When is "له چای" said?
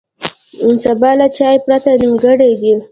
1.19-1.55